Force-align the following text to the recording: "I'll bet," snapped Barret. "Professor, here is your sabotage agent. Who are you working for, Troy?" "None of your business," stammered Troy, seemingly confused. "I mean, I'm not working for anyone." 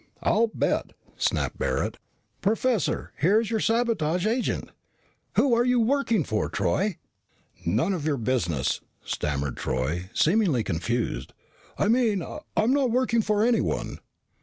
"I'll 0.23 0.47
bet," 0.47 0.93
snapped 1.15 1.59
Barret. 1.59 1.99
"Professor, 2.41 3.11
here 3.21 3.39
is 3.39 3.51
your 3.51 3.59
sabotage 3.59 4.25
agent. 4.25 4.71
Who 5.35 5.53
are 5.53 5.63
you 5.63 5.79
working 5.79 6.23
for, 6.23 6.49
Troy?" 6.49 6.97
"None 7.67 7.93
of 7.93 8.07
your 8.07 8.17
business," 8.17 8.81
stammered 9.05 9.57
Troy, 9.57 10.09
seemingly 10.11 10.63
confused. 10.63 11.33
"I 11.77 11.87
mean, 11.87 12.23
I'm 12.57 12.73
not 12.73 12.89
working 12.89 13.21
for 13.21 13.43
anyone." 13.45 13.99